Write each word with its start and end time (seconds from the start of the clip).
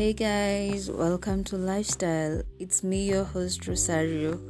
Hey 0.00 0.14
guys, 0.14 0.90
welcome 0.90 1.44
to 1.44 1.58
Lifestyle. 1.58 2.40
It's 2.58 2.82
me, 2.82 3.06
your 3.10 3.22
host 3.22 3.68
Rosario. 3.68 4.40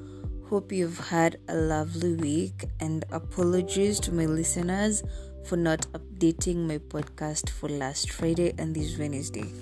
Hope 0.49 0.71
you've 0.71 1.01
had 1.09 1.39
a 1.49 1.57
lovely 1.57 2.15
week, 2.15 2.67
and 2.79 3.05
apologies 3.11 3.99
to 3.99 4.15
my 4.15 4.27
listeners 4.27 5.03
for 5.45 5.57
not 5.57 5.89
updating 5.93 6.69
my 6.69 6.79
podcast 6.79 7.51
for 7.51 7.69
last 7.69 8.13
Friday 8.13 8.55
and 8.59 8.73
this 8.77 8.97
Wednesday. 8.97 9.53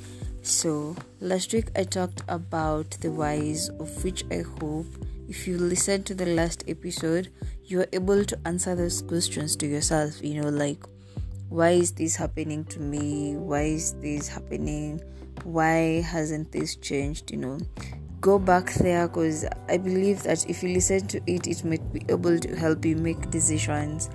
So, 0.43 0.95
last 1.21 1.55
week 1.55 1.71
I 1.75 1.85
talked 1.85 2.20
about 2.29 2.91
the 3.01 3.11
whys, 3.11 3.70
of 3.80 4.05
which 4.05 4.27
I 4.30 4.45
hope 4.61 4.89
if 5.27 5.48
you 5.48 5.57
listened 5.57 6.05
to 6.05 6.15
the 6.15 6.27
last 6.27 6.65
episode, 6.69 7.33
you 7.65 7.80
are 7.80 7.89
able 7.95 8.27
to 8.27 8.39
answer 8.45 8.75
those 8.75 9.01
questions 9.01 9.57
to 9.57 9.66
yourself. 9.66 10.23
You 10.23 10.43
know, 10.43 10.51
like, 10.51 10.84
why 11.48 11.70
is 11.70 11.93
this 11.93 12.15
happening 12.15 12.66
to 12.66 12.79
me? 12.79 13.37
Why 13.37 13.62
is 13.62 13.95
this 13.95 14.29
happening? 14.29 15.01
Why 15.45 16.01
hasn't 16.01 16.52
this 16.52 16.77
changed 16.77 17.30
you 17.30 17.38
know? 17.38 17.59
Go 18.20 18.38
back 18.38 18.73
there 18.74 19.06
because 19.06 19.45
i 19.69 19.77
believe 19.77 20.24
that 20.24 20.48
if 20.51 20.62
you 20.62 20.70
listen 20.70 21.06
to 21.06 21.20
it 21.27 21.46
it 21.46 21.65
might 21.65 21.92
be 21.92 22.05
able 22.09 22.38
to 22.38 22.56
help 22.56 22.84
you 22.84 22.96
make 22.96 23.30
decisions 23.30 24.10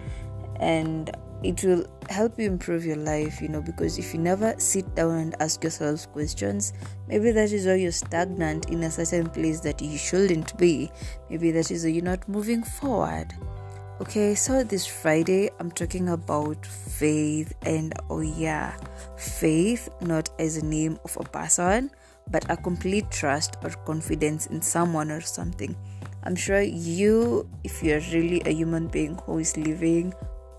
and 0.60 1.10
it 1.42 1.64
will 1.64 1.86
help 2.10 2.38
you 2.40 2.46
improve 2.46 2.86
your 2.86 2.98
life 2.98 3.42
you 3.42 3.48
know? 3.48 3.62
Because 3.62 3.98
if 3.98 4.14
you 4.14 4.20
never 4.20 4.54
sit 4.58 4.94
down 4.96 5.12
and 5.12 5.36
ask 5.42 5.64
yourself 5.64 6.12
questions 6.12 6.74
maybe 7.08 7.32
that 7.32 7.52
is 7.52 7.66
why 7.66 7.76
you're 7.76 7.92
stagnant 7.92 8.70
in 8.70 8.84
a 8.84 8.92
certain 8.92 9.30
place 9.30 9.60
that 9.62 9.82
you 9.82 9.98
shouldn't 9.98 10.58
be. 10.58 10.92
Maybe 11.30 11.52
that 11.52 11.72
is 11.72 11.84
why 11.84 11.92
you're 11.92 12.04
not 12.04 12.28
moving 12.28 12.64
forward 12.64 13.34
Okay, 14.02 14.34
so 14.34 14.64
this 14.64 14.88
Friday 14.88 15.52
I'm 15.60 15.70
talking 15.70 16.10
about 16.10 16.66
faith, 16.66 17.54
and 17.62 17.94
oh, 18.10 18.22
yeah, 18.22 18.74
faith 19.18 19.88
not 20.02 20.30
as 20.40 20.58
a 20.58 20.66
name 20.66 20.98
of 21.06 21.16
a 21.22 21.24
person, 21.24 21.92
but 22.32 22.44
a 22.50 22.58
complete 22.58 23.12
trust 23.12 23.56
or 23.62 23.70
confidence 23.86 24.48
in 24.48 24.64
someone 24.64 25.12
or 25.12 25.22
something. 25.22 25.76
I'm 26.24 26.36
sure 26.36 26.62
you, 26.62 27.48
if 27.64 27.84
you're 27.84 28.02
really 28.12 28.42
a 28.48 28.50
human 28.50 28.88
being 28.88 29.14
who 29.26 29.38
is 29.38 29.56
living 29.58 30.12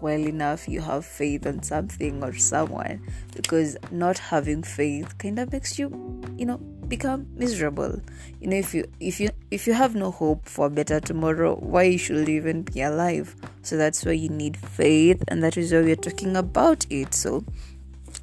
well 0.04 0.20
enough, 0.20 0.68
you 0.68 0.82
have 0.82 1.06
faith 1.06 1.46
on 1.46 1.62
something 1.62 2.22
or 2.22 2.34
someone, 2.34 3.00
because 3.34 3.78
not 3.90 4.18
having 4.18 4.62
faith 4.62 5.16
kind 5.16 5.38
of 5.38 5.50
makes 5.50 5.78
you, 5.78 5.88
you 6.36 6.44
know, 6.44 6.58
become 6.88 7.26
miserable. 7.36 7.98
You 8.38 8.48
know 8.48 8.56
if 8.56 8.74
you 8.74 8.84
if 9.00 9.18
you 9.18 9.30
if 9.50 9.66
you 9.66 9.72
have 9.72 9.94
no 9.94 10.10
hope 10.10 10.46
for 10.46 10.66
a 10.66 10.70
better 10.70 11.00
tomorrow 11.00 11.54
why 11.56 11.84
you 11.84 11.96
should 11.96 12.28
even 12.28 12.64
be 12.64 12.82
alive? 12.82 13.34
So 13.62 13.78
that's 13.78 14.04
why 14.04 14.12
you 14.12 14.28
need 14.28 14.58
faith 14.58 15.24
and 15.28 15.42
that 15.42 15.56
is 15.56 15.72
why 15.72 15.80
we're 15.80 15.96
talking 15.96 16.36
about 16.36 16.84
it. 16.90 17.14
So 17.14 17.42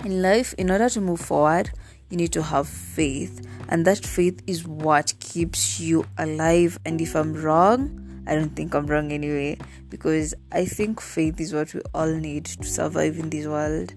in 0.05 0.21
life 0.21 0.53
in 0.59 0.69
order 0.69 0.88
to 0.89 1.01
move 1.01 1.19
forward 1.19 1.71
you 2.11 2.17
need 2.17 2.31
to 2.33 2.43
have 2.43 2.67
faith 2.67 3.47
and 3.69 3.88
that 3.88 4.05
faith 4.05 4.43
is 4.45 4.67
what 4.67 5.13
keeps 5.19 5.79
you 5.79 6.05
alive. 6.19 6.77
And 6.85 7.01
if 7.01 7.16
i'm 7.16 7.33
wrong 7.33 8.10
I 8.27 8.36
don't 8.36 8.55
think 8.55 8.75
I'm 8.75 8.88
wrong 8.88 9.11
anyway, 9.11 9.58
because 9.89 10.33
I 10.52 10.66
think 10.66 11.02
faith 11.02 11.39
is 11.39 11.53
what 11.53 11.73
we 11.73 11.81
all 11.94 12.11
need 12.14 12.45
to 12.45 12.63
survive 12.63 13.17
in 13.17 13.30
this 13.30 13.47
world. 13.47 13.94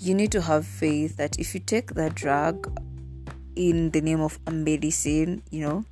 You 0.00 0.14
need 0.14 0.32
to 0.32 0.42
have 0.42 0.66
faith 0.66 1.16
that 1.16 1.38
if 1.38 1.54
you 1.54 1.60
take 1.60 1.94
that 1.94 2.14
drug 2.14 2.70
in 3.56 3.90
the 3.90 4.00
name 4.00 4.20
of 4.20 4.38
a 4.46 4.50
medicine, 4.50 5.42
you 5.50 5.62
know, 5.62 5.84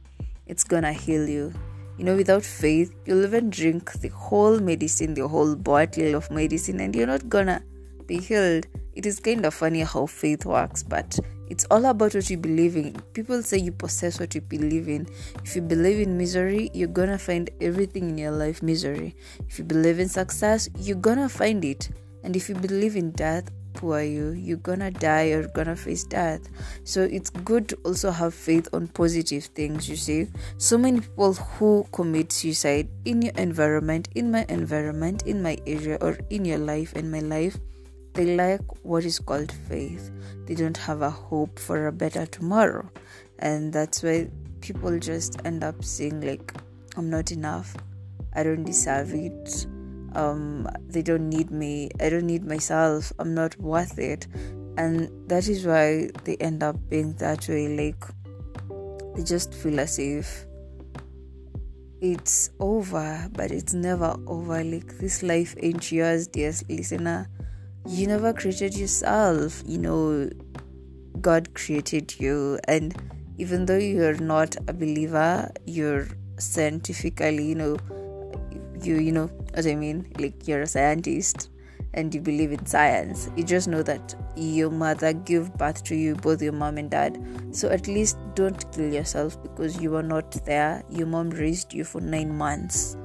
it's 0.46 0.64
gonna 0.64 0.92
heal 0.92 1.28
you. 1.28 1.52
You 1.98 2.04
know, 2.04 2.14
without 2.14 2.44
faith, 2.44 2.92
you'll 3.06 3.24
even 3.24 3.50
drink 3.50 3.90
the 3.94 4.08
whole 4.08 4.60
medicine, 4.60 5.14
the 5.14 5.26
whole 5.26 5.56
bottle 5.56 6.14
of 6.14 6.30
medicine, 6.30 6.78
and 6.80 6.94
you're 6.94 7.06
not 7.06 7.28
gonna 7.28 7.62
be 8.06 8.18
healed. 8.18 8.66
It 8.94 9.06
is 9.06 9.18
kind 9.18 9.44
of 9.44 9.54
funny 9.54 9.80
how 9.80 10.06
faith 10.06 10.44
works, 10.44 10.82
but 10.82 11.18
it's 11.48 11.64
all 11.70 11.84
about 11.86 12.14
what 12.14 12.28
you 12.30 12.36
believe 12.36 12.76
in. 12.76 12.92
People 13.12 13.42
say 13.42 13.58
you 13.58 13.72
possess 13.72 14.18
what 14.20 14.34
you 14.34 14.40
believe 14.40 14.88
in. 14.88 15.06
If 15.44 15.56
you 15.56 15.62
believe 15.62 16.00
in 16.00 16.16
misery, 16.18 16.70
you're 16.74 16.88
gonna 16.88 17.18
find 17.18 17.50
everything 17.60 18.10
in 18.10 18.18
your 18.18 18.32
life 18.32 18.62
misery. 18.62 19.16
If 19.48 19.58
you 19.58 19.64
believe 19.64 19.98
in 19.98 20.08
success, 20.08 20.68
you're 20.78 20.96
gonna 20.96 21.28
find 21.28 21.64
it. 21.64 21.90
And 22.24 22.34
if 22.34 22.48
you 22.48 22.54
believe 22.54 22.96
in 22.96 23.12
death, 23.12 23.50
who 23.78 23.92
are 23.92 24.02
you 24.02 24.30
you're 24.30 24.56
gonna 24.58 24.90
die 24.90 25.28
or 25.28 25.46
gonna 25.48 25.76
face 25.76 26.04
death 26.04 26.48
so 26.84 27.02
it's 27.02 27.30
good 27.30 27.68
to 27.68 27.76
also 27.84 28.10
have 28.10 28.34
faith 28.34 28.68
on 28.72 28.88
positive 28.88 29.44
things 29.44 29.88
you 29.88 29.96
see 29.96 30.26
so 30.56 30.78
many 30.78 31.00
people 31.00 31.34
who 31.34 31.86
commit 31.92 32.32
suicide 32.32 32.88
in 33.04 33.22
your 33.22 33.34
environment 33.36 34.08
in 34.14 34.30
my 34.30 34.44
environment 34.48 35.22
in 35.26 35.42
my 35.42 35.58
area 35.66 35.98
or 36.00 36.18
in 36.30 36.44
your 36.44 36.58
life 36.58 36.94
and 36.94 37.10
my 37.10 37.20
life 37.20 37.58
they 38.16 38.34
lack 38.34 38.60
what 38.82 39.04
is 39.04 39.18
called 39.18 39.52
faith. 39.68 40.10
They 40.46 40.54
don't 40.54 40.76
have 40.78 41.02
a 41.02 41.10
hope 41.10 41.58
for 41.58 41.86
a 41.86 41.92
better 41.92 42.24
tomorrow. 42.24 42.88
And 43.38 43.70
that's 43.70 44.02
why 44.02 44.30
people 44.62 44.98
just 44.98 45.36
end 45.44 45.62
up 45.62 45.84
saying 45.84 46.22
like 46.22 46.54
i'm 46.96 47.10
not 47.10 47.30
enough. 47.30 47.76
I 48.34 48.42
don't 48.42 48.64
deserve 48.64 49.12
it. 49.12 49.66
Um, 50.14 50.66
they 50.88 51.02
don't 51.02 51.28
need 51.28 51.50
me. 51.50 51.90
I 52.00 52.08
don't 52.08 52.26
need 52.26 52.42
myself. 52.42 53.12
I'm 53.18 53.34
not 53.34 53.54
worth 53.60 53.98
it. 53.98 54.26
And 54.78 55.10
that 55.28 55.46
is 55.46 55.66
why 55.66 56.10
they 56.24 56.36
end 56.36 56.62
up 56.62 56.76
being 56.88 57.12
that 57.16 57.46
way. 57.48 57.68
Like 57.68 58.02
they 59.14 59.24
just 59.24 59.52
feel 59.52 59.78
as 59.78 59.98
if 59.98 60.46
it's 62.00 62.50
over 62.60 63.28
but 63.34 63.50
it's 63.50 63.74
never 63.74 64.16
over. 64.26 64.64
Like 64.64 64.96
this 64.98 65.22
life 65.22 65.54
ain't 65.60 65.92
yours 65.92 66.28
dear 66.28 66.54
listener 66.70 67.28
you 67.86 68.06
never 68.06 68.32
created 68.32 68.76
yourself 68.76 69.62
you 69.66 69.78
know 69.78 70.28
god 71.20 71.52
created 71.54 72.18
you 72.18 72.58
and 72.68 72.94
even 73.38 73.66
though 73.66 73.78
you're 73.78 74.18
not 74.18 74.56
a 74.68 74.72
believer 74.72 75.50
you're 75.66 76.06
scientifically 76.38 77.44
you 77.44 77.54
know 77.54 77.76
you 78.82 78.98
you 78.98 79.12
know 79.12 79.30
what 79.56 79.66
I 79.66 79.74
mean? 79.74 80.12
Like 80.18 80.46
you're 80.46 80.62
a 80.62 80.66
scientist 80.66 81.50
and 81.94 82.14
you 82.14 82.20
believe 82.20 82.52
in 82.52 82.66
science. 82.66 83.30
You 83.36 83.44
just 83.44 83.68
know 83.68 83.82
that 83.82 84.14
your 84.36 84.70
mother 84.70 85.12
gave 85.14 85.52
birth 85.54 85.82
to 85.84 85.96
you, 85.96 86.14
both 86.14 86.42
your 86.42 86.52
mom 86.52 86.76
and 86.76 86.90
dad. 86.90 87.18
So 87.52 87.70
at 87.70 87.86
least 87.86 88.18
don't 88.34 88.70
kill 88.72 88.92
yourself 88.92 89.42
because 89.42 89.80
you 89.80 89.90
were 89.90 90.02
not 90.02 90.30
there. 90.44 90.82
Your 90.90 91.06
mom 91.06 91.30
raised 91.30 91.72
you 91.72 91.84
for 91.84 92.00
nine 92.00 92.36
months. 92.36 92.96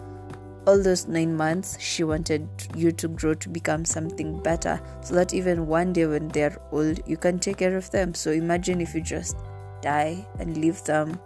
All 0.68 0.82
those 0.82 1.08
nine 1.08 1.36
months, 1.36 1.80
she 1.80 2.04
wanted 2.04 2.48
you 2.76 2.92
to 2.92 3.08
grow 3.08 3.34
to 3.34 3.50
become 3.50 3.84
something 3.84 4.42
better 4.44 4.80
so 5.02 5.16
that 5.16 5.34
even 5.34 5.66
one 5.66 5.92
day 5.92 6.06
when 6.06 6.28
they're 6.28 6.58
old, 6.72 7.00
you 7.08 7.18
can 7.18 7.40
take 7.40 7.58
care 7.58 7.76
of 7.76 7.90
them. 7.92 8.14
So 8.14 8.32
imagine 8.32 8.80
if 8.80 8.94
you 8.94 9.02
just 9.02 9.38
die 9.82 10.26
and 10.40 10.58
leave 10.58 10.84
them, 10.84 11.20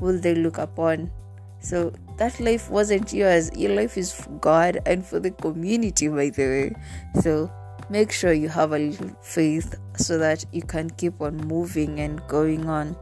will 0.00 0.18
they 0.18 0.34
look 0.34 0.58
upon 0.58 1.12
so 1.60 1.92
that 2.16 2.40
life 2.40 2.70
wasn't 2.70 3.12
yours. 3.12 3.50
Your 3.56 3.74
life 3.74 3.96
is 3.96 4.12
for 4.12 4.30
God 4.40 4.80
and 4.86 5.04
for 5.04 5.20
the 5.20 5.30
community, 5.30 6.08
by 6.08 6.30
the 6.30 6.42
way. 6.42 6.72
So 7.20 7.50
make 7.90 8.10
sure 8.10 8.32
you 8.32 8.48
have 8.48 8.72
a 8.72 8.78
little 8.78 9.10
faith 9.22 9.76
so 9.96 10.18
that 10.18 10.44
you 10.52 10.62
can 10.62 10.90
keep 10.90 11.20
on 11.20 11.36
moving 11.36 12.00
and 12.00 12.20
going 12.28 12.68
on. 12.68 12.96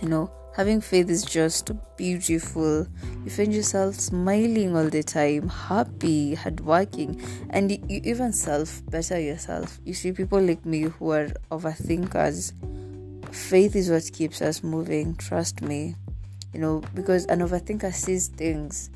You 0.00 0.08
know, 0.08 0.32
having 0.54 0.80
faith 0.80 1.10
is 1.10 1.24
just 1.24 1.70
beautiful. 1.96 2.86
You 3.24 3.30
find 3.30 3.54
yourself 3.54 3.96
smiling 3.96 4.76
all 4.76 4.88
the 4.88 5.02
time, 5.02 5.48
happy, 5.48 6.34
hardworking, 6.34 7.20
and 7.50 7.70
you 7.70 8.00
even 8.04 8.32
self 8.32 8.82
better 8.90 9.18
yourself. 9.18 9.80
You 9.84 9.94
see, 9.94 10.12
people 10.12 10.40
like 10.40 10.64
me 10.64 10.82
who 10.82 11.10
are 11.10 11.28
overthinkers, 11.50 12.52
faith 13.34 13.76
is 13.76 13.90
what 13.90 14.10
keeps 14.12 14.40
us 14.42 14.62
moving. 14.62 15.16
Trust 15.16 15.62
me 15.62 15.96
you 16.54 16.60
know, 16.60 16.82
because 16.94 17.26
an 17.26 17.40
overthinker 17.40 17.92
sees 17.92 18.28
things 18.28 18.88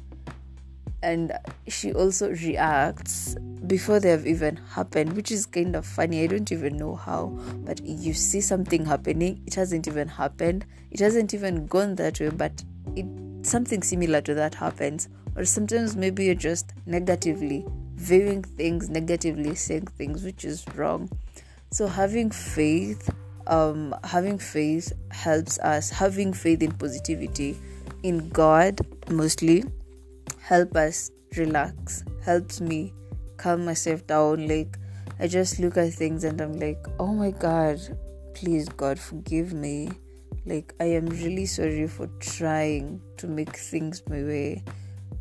and 1.02 1.32
she 1.68 1.92
also 1.92 2.30
reacts 2.30 3.36
before 3.66 4.00
they 4.00 4.10
have 4.10 4.26
even 4.26 4.56
happened, 4.56 5.12
which 5.14 5.30
is 5.30 5.46
kind 5.46 5.76
of 5.76 5.86
funny. 5.86 6.22
I 6.22 6.26
don't 6.26 6.50
even 6.50 6.76
know 6.76 6.96
how, 6.96 7.38
but 7.64 7.84
you 7.84 8.14
see 8.14 8.40
something 8.40 8.84
happening, 8.84 9.42
it 9.46 9.54
hasn't 9.54 9.86
even 9.86 10.08
happened, 10.08 10.66
it 10.90 11.00
hasn't 11.00 11.34
even 11.34 11.66
gone 11.66 11.94
that 11.96 12.20
way, 12.20 12.30
but 12.30 12.62
it 12.96 13.06
something 13.42 13.82
similar 13.82 14.20
to 14.22 14.34
that 14.34 14.54
happens. 14.54 15.08
Or 15.36 15.44
sometimes 15.44 15.94
maybe 15.94 16.24
you're 16.24 16.34
just 16.34 16.72
negatively 16.86 17.64
viewing 17.94 18.42
things, 18.42 18.88
negatively 18.88 19.54
saying 19.54 19.86
things, 19.86 20.24
which 20.24 20.44
is 20.44 20.64
wrong. 20.74 21.08
So 21.70 21.86
having 21.86 22.30
faith 22.30 23.08
um, 23.48 23.94
having 24.04 24.38
faith 24.38 24.92
helps 25.10 25.58
us 25.60 25.90
having 25.90 26.32
faith 26.32 26.62
in 26.62 26.72
positivity 26.72 27.56
in 28.02 28.28
god 28.28 28.80
mostly 29.10 29.64
help 30.48 30.74
us 30.76 31.10
relax 31.36 32.02
helps 32.24 32.58
me 32.58 32.94
calm 33.36 33.66
myself 33.66 34.06
down. 34.06 34.48
Like 34.48 34.78
i 35.20 35.26
just 35.26 35.58
look 35.58 35.76
at 35.76 35.92
things 35.92 36.24
and 36.24 36.40
i'm 36.40 36.54
like 36.58 36.86
oh 36.98 37.12
my 37.12 37.32
god 37.32 37.78
please 38.34 38.66
god 38.66 38.98
forgive 38.98 39.52
me. 39.52 39.90
Like 40.46 40.74
i 40.80 40.84
am 40.84 41.04
really 41.06 41.44
sorry 41.44 41.86
for 41.86 42.06
trying 42.20 43.02
to 43.18 43.26
make 43.26 43.54
things 43.54 44.02
my 44.08 44.22
way. 44.22 44.64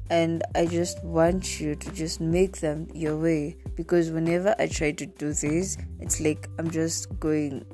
And 0.09 0.43
i 0.55 0.65
just 0.65 1.03
want 1.03 1.59
you 1.59 1.75
to 1.75 1.91
just 1.91 2.21
make 2.21 2.61
them 2.61 2.87
your 2.93 3.17
way. 3.17 3.57
Because 3.75 4.11
whenever 4.11 4.55
i 4.59 4.67
try 4.67 4.91
to 4.91 5.05
do 5.05 5.33
this 5.33 5.77
it's 5.99 6.21
like 6.21 6.47
i'm 6.57 6.71
just 6.71 7.19
going 7.19 7.65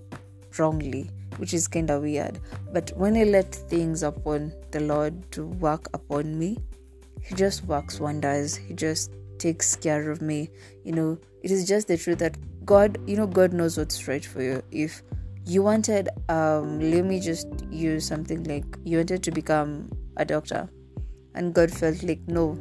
wrongly 0.58 1.12
which 1.38 1.54
is 1.54 1.68
kind 1.68 1.92
of 1.92 2.02
weird. 2.02 2.40
But 2.72 2.92
when 2.96 3.16
I 3.16 3.24
let 3.24 3.54
things 3.54 4.04
upon 4.04 4.54
the 4.72 4.82
Lord 4.82 5.32
to 5.32 5.48
work 5.48 5.90
upon 5.96 6.38
me, 6.38 6.60
He 7.24 7.36
just 7.36 7.66
works 7.66 8.00
wonders. 8.00 8.56
He 8.56 8.74
just 8.74 9.14
takes 9.40 9.76
care 9.76 10.12
of 10.12 10.22
me. 10.22 10.50
You 10.84 10.92
know, 10.92 11.18
it 11.42 11.52
is 11.52 11.68
just 11.68 11.88
the 11.88 11.98
truth 11.98 12.20
that 12.20 12.38
God, 12.66 12.98
you 13.08 13.18
know, 13.18 13.28
God 13.28 13.54
knows 13.54 13.78
what's 13.78 14.08
right 14.08 14.24
for 14.24 14.42
you. 14.42 14.64
If 14.72 15.02
you 15.46 15.64
wanted, 15.64 16.10
um, 16.30 16.80
let 16.80 17.06
me 17.06 17.20
just 17.20 17.48
use 17.70 18.08
something 18.08 18.44
like 18.44 18.66
you 18.84 18.98
wanted 18.98 19.24
to 19.24 19.32
become 19.32 19.90
a 20.18 20.26
doctor, 20.26 20.70
and 21.36 21.54
God 21.54 21.72
felt 21.72 22.04
like, 22.04 22.22
no, 22.28 22.58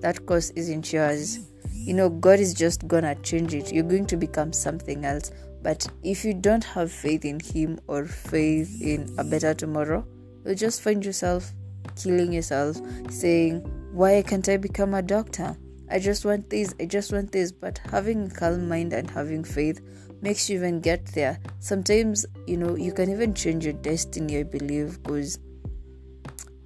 that 0.00 0.26
course 0.26 0.50
isn't 0.50 0.92
yours. 0.92 1.38
You 1.72 1.94
know, 1.94 2.08
God 2.08 2.40
is 2.40 2.52
just 2.52 2.86
gonna 2.88 3.14
change 3.16 3.54
it. 3.54 3.72
You're 3.72 3.84
going 3.84 4.06
to 4.06 4.16
become 4.16 4.52
something 4.52 5.04
else. 5.04 5.30
But 5.62 5.86
if 6.02 6.24
you 6.24 6.34
don't 6.34 6.64
have 6.64 6.92
faith 6.92 7.24
in 7.24 7.40
Him 7.40 7.80
or 7.86 8.04
faith 8.04 8.80
in 8.80 9.14
a 9.18 9.24
better 9.24 9.54
tomorrow, 9.54 10.06
you'll 10.44 10.54
just 10.54 10.82
find 10.82 11.04
yourself 11.04 11.52
killing 11.96 12.32
yourself, 12.32 12.76
saying, 13.08 13.64
Why 13.96 14.20
can't 14.20 14.46
I 14.46 14.58
become 14.58 14.92
a 14.92 15.00
doctor? 15.00 15.56
I 15.90 16.00
just 16.00 16.26
want 16.26 16.50
this, 16.50 16.74
I 16.78 16.84
just 16.84 17.14
want 17.14 17.32
this. 17.32 17.50
But 17.50 17.80
having 17.90 18.26
a 18.26 18.30
calm 18.30 18.68
mind 18.68 18.92
and 18.92 19.08
having 19.08 19.42
faith 19.42 19.80
makes 20.20 20.50
you 20.50 20.58
even 20.58 20.82
get 20.82 21.06
there. 21.14 21.40
Sometimes, 21.60 22.26
you 22.46 22.58
know, 22.58 22.76
you 22.76 22.92
can 22.92 23.10
even 23.10 23.32
change 23.32 23.64
your 23.64 23.72
destiny, 23.72 24.40
I 24.40 24.42
believe, 24.42 25.02
because 25.02 25.38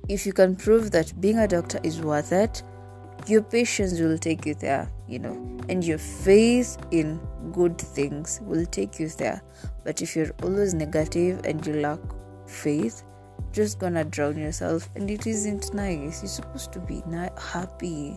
if 0.09 0.27
you 0.27 0.33
can 0.33 0.57
prove 0.57 0.91
that 0.91 1.21
being 1.21 1.39
a 1.39 1.47
doctor 1.47 1.79
is 1.85 2.01
worth 2.01 2.33
it, 2.33 2.65
your 3.29 3.43
patience 3.43 4.01
will 4.01 4.19
take 4.19 4.45
you 4.45 4.57
there, 4.57 4.91
you 5.07 5.21
know, 5.21 5.35
and 5.69 5.85
your 5.85 5.99
faith 5.99 6.79
in 6.91 7.21
good 7.53 7.79
things 7.79 8.41
will 8.43 8.67
take 8.67 8.99
you 8.99 9.09
there. 9.09 9.41
But 9.85 10.03
if 10.03 10.17
you're 10.17 10.33
always 10.43 10.75
negative 10.75 11.43
and 11.45 11.65
you 11.65 11.75
lack 11.75 12.01
faith, 12.49 13.05
just 13.53 13.79
gonna 13.79 14.05
drown 14.05 14.39
yourself, 14.39 14.89
and 14.95 15.11
it 15.11 15.27
isn't 15.27 15.75
nice. 15.75 16.23
You're 16.23 16.29
supposed 16.29 16.73
to 16.73 16.81
be 16.81 17.03
not 17.07 17.39
happy, 17.39 18.17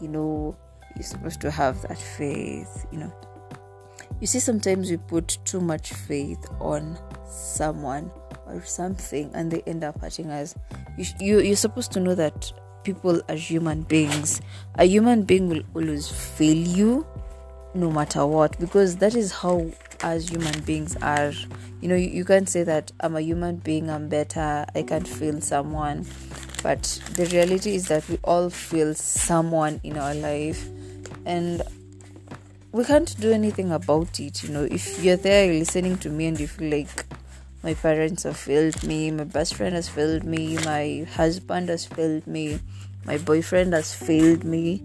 you 0.00 0.08
know. 0.08 0.56
You're 0.96 1.04
supposed 1.04 1.40
to 1.40 1.50
have 1.50 1.80
that 1.82 1.98
faith, 1.98 2.86
you 2.92 2.98
know. 2.98 3.12
You 4.20 4.26
see, 4.26 4.40
sometimes 4.40 4.90
we 4.90 4.98
put 4.98 5.38
too 5.44 5.60
much 5.60 5.92
faith 5.92 6.46
on 6.60 6.98
someone 7.28 8.10
or 8.46 8.62
something, 8.64 9.30
and 9.34 9.50
they 9.50 9.62
end 9.66 9.84
up 9.84 10.00
hurting 10.00 10.30
us. 10.30 10.54
You, 10.96 11.04
you 11.18 11.40
you're 11.40 11.56
supposed 11.56 11.92
to 11.92 12.00
know 12.00 12.14
that 12.14 12.52
people 12.84 13.22
are 13.28 13.34
human 13.34 13.82
beings. 13.82 14.40
A 14.76 14.84
human 14.84 15.22
being 15.22 15.48
will 15.48 15.62
always 15.74 16.08
fail 16.08 16.56
you 16.56 17.06
no 17.74 17.90
matter 17.90 18.26
what 18.26 18.58
because 18.58 18.96
that 18.96 19.14
is 19.14 19.32
how 19.32 19.66
as 20.02 20.28
human 20.28 20.60
beings 20.60 20.96
are. 21.02 21.32
You 21.80 21.88
know, 21.88 21.94
you, 21.94 22.08
you 22.08 22.24
can't 22.24 22.48
say 22.48 22.62
that 22.62 22.92
I'm 23.00 23.16
a 23.16 23.20
human 23.20 23.56
being, 23.56 23.90
I'm 23.90 24.08
better, 24.08 24.64
I 24.74 24.82
can't 24.82 25.06
feel 25.06 25.40
someone. 25.40 26.06
But 26.62 26.82
the 27.14 27.26
reality 27.26 27.74
is 27.74 27.88
that 27.88 28.08
we 28.08 28.18
all 28.22 28.48
feel 28.48 28.94
someone 28.94 29.80
in 29.82 29.98
our 29.98 30.14
life 30.14 30.68
and 31.26 31.62
we 32.70 32.84
can't 32.84 33.18
do 33.20 33.32
anything 33.32 33.72
about 33.72 34.20
it. 34.20 34.42
You 34.42 34.50
know, 34.50 34.64
if 34.64 35.02
you're 35.02 35.16
there 35.16 35.52
listening 35.52 35.98
to 35.98 36.08
me 36.08 36.26
and 36.26 36.38
you 36.38 36.46
feel 36.46 36.70
like 36.70 37.04
my 37.62 37.74
parents 37.74 38.22
have 38.22 38.36
failed 38.36 38.82
me, 38.84 39.10
my 39.10 39.24
best 39.24 39.54
friend 39.54 39.74
has 39.74 39.88
failed 39.88 40.24
me, 40.24 40.56
my 40.64 41.06
husband 41.14 41.68
has 41.68 41.84
failed 41.84 42.26
me, 42.26 42.60
my 43.04 43.18
boyfriend 43.18 43.72
has 43.72 43.92
failed 43.94 44.44
me. 44.44 44.82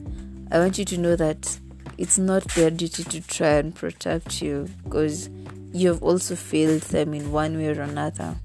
I 0.52 0.60
want 0.60 0.78
you 0.78 0.86
to 0.86 0.98
know 0.98 1.16
that 1.16 1.60
it's 1.98 2.18
not 2.18 2.44
their 2.50 2.70
duty 2.70 3.04
to 3.04 3.22
try 3.22 3.54
and 3.56 3.74
protect 3.74 4.42
you 4.42 4.70
because 4.84 5.30
you 5.74 5.90
have 5.90 6.04
also 6.04 6.36
failed 6.36 6.82
them 6.84 7.14
in 7.14 7.32
one 7.32 7.58
way 7.58 7.68
or 7.68 7.82
another. 7.82 8.36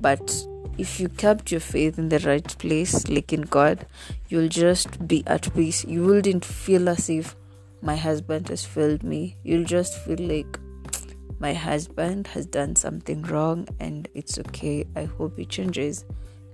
But 0.00 0.46
if 0.78 1.00
you 1.00 1.08
kept 1.08 1.50
your 1.50 1.60
faith 1.60 1.98
in 1.98 2.08
the 2.08 2.18
right 2.20 2.46
place, 2.58 3.08
like 3.08 3.32
in 3.32 3.42
God, 3.42 3.86
you'll 4.28 4.48
just 4.48 5.06
be 5.06 5.22
at 5.26 5.52
peace. 5.54 5.84
You 5.84 6.04
wouldn't 6.04 6.44
feel 6.44 6.88
as 6.88 7.08
if 7.08 7.36
my 7.82 7.96
husband 7.96 8.48
has 8.48 8.64
failed 8.64 9.02
me. 9.02 9.36
You'll 9.42 9.64
just 9.64 9.98
feel 9.98 10.18
like 10.18 10.58
my 11.38 11.52
husband 11.52 12.26
has 12.28 12.46
done 12.46 12.76
something 12.76 13.22
wrong 13.22 13.68
and 13.78 14.08
it's 14.14 14.38
okay. 14.38 14.86
I 14.96 15.04
hope 15.04 15.38
it 15.38 15.48
changes. 15.48 16.04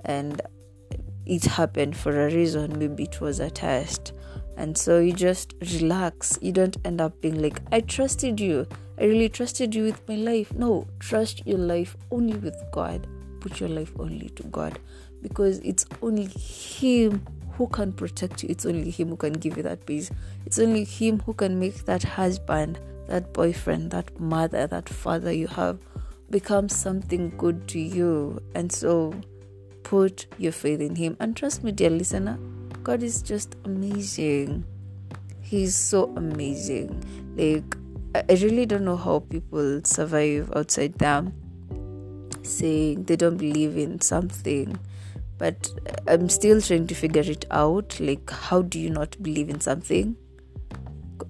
And 0.04 0.40
it 1.24 1.44
happened 1.44 1.96
for 1.96 2.26
a 2.26 2.32
reason. 2.32 2.78
Maybe 2.78 3.04
it 3.04 3.20
was 3.20 3.40
a 3.40 3.50
test. 3.50 4.12
And 4.56 4.76
so 4.76 4.98
you 4.98 5.12
just 5.12 5.54
relax. 5.72 6.38
You 6.42 6.52
don't 6.52 6.76
end 6.84 7.00
up 7.00 7.20
being 7.20 7.40
like, 7.40 7.60
I 7.72 7.80
trusted 7.80 8.40
you. 8.40 8.66
I 8.98 9.04
really 9.04 9.28
trusted 9.28 9.74
you 9.74 9.84
with 9.84 10.06
my 10.08 10.16
life. 10.16 10.52
No, 10.54 10.86
trust 10.98 11.46
your 11.46 11.58
life 11.58 11.96
only 12.10 12.36
with 12.36 12.56
God. 12.72 13.06
Put 13.40 13.60
your 13.60 13.68
life 13.68 13.92
only 13.98 14.28
to 14.30 14.42
God 14.44 14.78
because 15.22 15.58
it's 15.60 15.86
only 16.02 16.26
Him 16.26 17.24
who 17.52 17.66
can 17.68 17.92
protect 17.92 18.42
you. 18.42 18.48
It's 18.50 18.66
only 18.66 18.90
Him 18.90 19.08
who 19.08 19.16
can 19.16 19.32
give 19.32 19.56
you 19.56 19.62
that 19.64 19.86
peace. 19.86 20.10
It's 20.46 20.58
only 20.58 20.84
Him 20.84 21.20
who 21.20 21.34
can 21.34 21.58
make 21.58 21.84
that 21.86 22.02
husband 22.02 22.78
that 23.12 23.32
boyfriend, 23.32 23.90
that 23.90 24.18
mother, 24.18 24.66
that 24.66 24.88
father 24.88 25.32
you 25.32 25.46
have 25.46 25.78
become 26.30 26.68
something 26.68 27.30
good 27.36 27.68
to 27.68 27.78
you. 27.78 28.40
And 28.54 28.72
so 28.72 29.14
put 29.82 30.26
your 30.38 30.52
faith 30.52 30.80
in 30.80 30.96
Him. 30.96 31.16
And 31.20 31.36
trust 31.36 31.62
me, 31.62 31.72
dear 31.72 31.90
listener, 31.90 32.38
God 32.82 33.02
is 33.02 33.22
just 33.22 33.56
amazing. 33.64 34.64
He's 35.40 35.76
so 35.76 36.12
amazing. 36.16 37.02
Like, 37.36 37.76
I 38.14 38.34
really 38.42 38.66
don't 38.66 38.84
know 38.84 38.96
how 38.96 39.20
people 39.20 39.80
survive 39.84 40.52
outside 40.54 40.94
them 40.98 41.32
saying 42.42 43.04
they 43.04 43.16
don't 43.16 43.36
believe 43.36 43.76
in 43.76 44.00
something 44.00 44.78
but 45.38 45.70
i'm 46.08 46.28
still 46.28 46.60
trying 46.60 46.86
to 46.86 46.94
figure 46.94 47.22
it 47.22 47.44
out 47.50 47.98
like 48.00 48.30
how 48.30 48.62
do 48.62 48.78
you 48.78 48.90
not 48.90 49.20
believe 49.22 49.48
in 49.48 49.60
something 49.60 50.16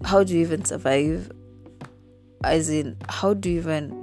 how 0.04 0.24
do 0.24 0.34
you 0.34 0.40
even 0.40 0.64
survive 0.64 1.30
as 2.44 2.70
in 2.70 2.96
how 3.08 3.32
do 3.34 3.50
you 3.50 3.58
even 3.58 3.98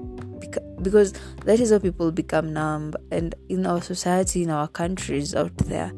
because 0.82 1.14
that 1.46 1.60
is 1.60 1.72
how 1.72 1.80
people 1.80 2.12
become 2.12 2.54
numb 2.54 2.94
and 3.12 3.36
in 3.50 3.66
our 3.66 3.82
society 3.82 4.44
in 4.44 4.50
our 4.50 4.68
countries 4.68 5.36
out 5.36 5.56
there 5.58 5.92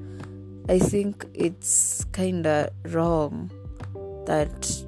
i 0.72 0.80
think 0.80 1.26
it's 1.34 2.06
kind 2.14 2.48
of 2.48 2.70
wrong 2.94 3.52
that 4.26 4.86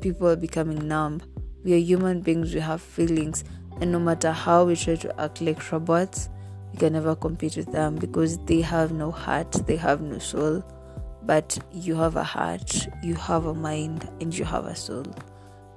people 0.00 0.28
are 0.28 0.36
becoming 0.36 0.86
numb. 0.86 1.20
We 1.64 1.74
are 1.74 1.84
human 1.90 2.20
beings 2.20 2.54
we 2.54 2.60
have 2.60 2.80
feelings 2.80 3.44
and 3.80 3.92
no 3.92 3.98
matter 3.98 4.32
how 4.32 4.64
we 4.64 4.76
try 4.76 4.94
to 4.96 5.20
act 5.20 5.40
like 5.40 5.70
robots 5.72 6.28
we 6.72 6.78
can 6.78 6.92
never 6.92 7.14
compete 7.14 7.56
with 7.56 7.70
them 7.72 7.96
because 7.96 8.38
they 8.44 8.60
have 8.60 8.92
no 8.92 9.10
heart 9.10 9.52
they 9.66 9.76
have 9.76 10.00
no 10.00 10.18
soul. 10.18 10.64
But 11.22 11.58
you 11.72 11.94
have 11.96 12.16
a 12.16 12.24
heart 12.24 12.88
you 13.02 13.14
have 13.14 13.46
a 13.46 13.54
mind 13.54 14.08
and 14.20 14.36
you 14.36 14.44
have 14.44 14.64
a 14.64 14.74
soul. 14.74 15.04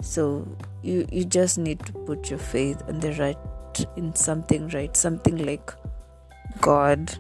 So 0.02 0.48
you 0.82 1.06
you 1.12 1.26
just 1.26 1.58
need 1.58 1.80
to 1.88 1.94
put 1.94 2.30
your 2.30 2.40
faith 2.40 2.82
in 2.88 3.00
the 3.00 3.14
right 3.14 3.86
in 3.96 4.14
something 4.16 4.68
right 4.70 4.96
something 4.98 5.46
like 5.46 5.74
god 6.60 7.18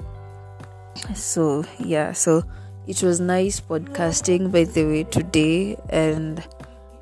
so 1.15 1.63
yeah 1.79 2.11
so 2.11 2.43
it 2.87 3.03
was 3.03 3.19
nice 3.19 3.59
podcasting 3.59 4.51
by 4.51 4.63
the 4.63 4.83
way 4.83 5.03
today. 5.03 5.77
And 5.89 6.43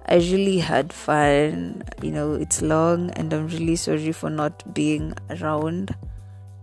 i 0.08 0.16
really 0.16 0.60
had 0.60 0.92
fun. 0.92 1.84
You 2.02 2.12
know 2.12 2.34
it's 2.34 2.62
long 2.62 3.12
and 3.12 3.34
i'm 3.34 3.48
really 3.48 3.76
sorry 3.76 4.12
for 4.12 4.30
not 4.30 4.74
being 4.74 5.14
around 5.30 5.96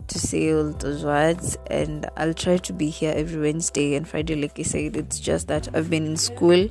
to 0.09 0.19
say 0.19 0.53
all 0.53 0.71
those 0.71 1.05
words. 1.05 1.57
And 1.69 2.09
i'll 2.17 2.35
try 2.35 2.59
to 2.59 2.73
be 2.73 2.91
here 2.91 3.15
every 3.17 3.41
wednesday 3.41 3.95
and 3.95 4.07
friday. 4.07 4.37
Like 4.37 4.59
i 4.59 4.63
said 4.63 4.97
it's 4.97 5.19
just 5.19 5.49
that 5.49 5.75
i've 5.75 5.89
been 5.91 6.07
in 6.07 6.17
school 6.17 6.69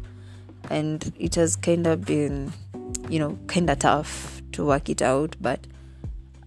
and 0.70 1.12
it 1.18 1.36
has 1.36 1.56
kind 1.56 1.88
of 1.88 2.06
been 2.06 2.54
you 3.10 3.20
know 3.20 3.38
kind 3.48 3.70
of 3.70 3.80
tough 3.80 4.42
to 4.54 4.66
work 4.66 4.88
it 4.90 5.02
out. 5.02 5.36
But 5.42 5.66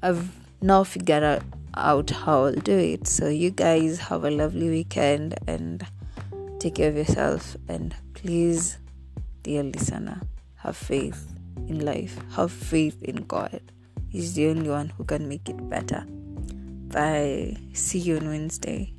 i've 0.02 0.30
now 0.62 0.84
figured 0.84 1.22
out, 1.22 1.42
out 1.74 2.10
how 2.10 2.44
i'll 2.44 2.52
do 2.52 2.76
it. 2.76 3.06
So 3.06 3.28
you 3.28 3.50
guys 3.50 3.98
have 3.98 4.24
a 4.24 4.30
lovely 4.30 4.68
weekend 4.68 5.36
and 5.46 5.86
take 6.58 6.76
care 6.76 6.88
of 6.88 6.96
yourself 6.96 7.56
and 7.68 7.94
please 8.14 8.78
dear 9.42 9.62
listener 9.62 10.20
have 10.56 10.76
faith 10.76 11.32
in 11.68 11.84
life. 11.84 12.18
Have 12.32 12.52
faith 12.52 13.02
in 13.02 13.16
god. 13.26 13.60
He's 14.08 14.34
the 14.34 14.48
only 14.48 14.68
one 14.68 14.88
who 14.90 15.04
can 15.04 15.28
make 15.28 15.48
it 15.48 15.68
better. 15.68 16.04
Bye. 16.88 17.56
See 17.72 17.98
you 17.98 18.16
on 18.16 18.28
wednesday 18.28 18.97